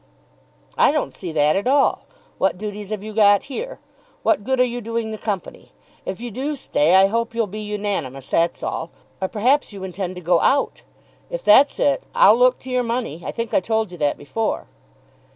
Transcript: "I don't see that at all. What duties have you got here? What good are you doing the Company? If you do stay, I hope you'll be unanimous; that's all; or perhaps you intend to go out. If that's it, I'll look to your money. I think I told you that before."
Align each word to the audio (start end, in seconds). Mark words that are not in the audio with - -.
"I 0.79 0.91
don't 0.91 1.13
see 1.13 1.31
that 1.33 1.55
at 1.55 1.67
all. 1.67 2.05
What 2.39 2.57
duties 2.57 2.89
have 2.89 3.03
you 3.03 3.13
got 3.13 3.43
here? 3.53 3.79
What 4.23 4.43
good 4.43 4.59
are 4.59 4.63
you 4.65 4.81
doing 4.81 5.11
the 5.11 5.17
Company? 5.19 5.73
If 6.07 6.19
you 6.19 6.31
do 6.31 6.55
stay, 6.55 6.95
I 6.95 7.05
hope 7.05 7.35
you'll 7.35 7.45
be 7.45 7.59
unanimous; 7.61 8.31
that's 8.31 8.63
all; 8.63 8.89
or 9.21 9.27
perhaps 9.27 9.71
you 9.73 9.83
intend 9.83 10.15
to 10.15 10.21
go 10.23 10.39
out. 10.39 10.81
If 11.29 11.43
that's 11.43 11.77
it, 11.79 12.01
I'll 12.15 12.35
look 12.35 12.57
to 12.61 12.71
your 12.71 12.81
money. 12.81 13.21
I 13.23 13.29
think 13.31 13.53
I 13.53 13.59
told 13.59 13.91
you 13.91 13.97
that 13.99 14.17
before." 14.17 14.65